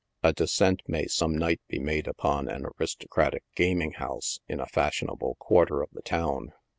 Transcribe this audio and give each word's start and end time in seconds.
A 0.23 0.33
descent 0.33 0.81
may 0.87 1.05
some 1.05 1.37
night 1.37 1.61
bo 1.69 1.79
made 1.79 2.07
upon 2.07 2.47
an 2.49 2.65
aristocratic 2.65 3.43
gaming 3.55 3.91
house, 3.91 4.39
in 4.47 4.59
a 4.59 4.65
fashionable 4.65 5.35
quarter 5.35 5.83
of 5.83 5.89
the 5.91 6.01
town. 6.01 6.53